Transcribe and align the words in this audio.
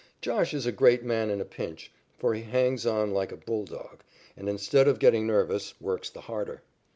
"Josh" 0.19 0.51
is 0.55 0.65
a 0.65 0.71
great 0.71 1.03
man 1.03 1.29
in 1.29 1.39
a 1.39 1.45
pinch, 1.45 1.91
for 2.17 2.33
he 2.33 2.41
hangs 2.41 2.87
on 2.87 3.13
like 3.13 3.31
a 3.31 3.37
bulldog, 3.37 3.99
and 4.35 4.49
instead 4.49 4.87
of 4.87 4.97
getting 4.97 5.27
nervous, 5.27 5.79
works 5.79 6.09
the 6.09 6.21
harder. 6.21 6.63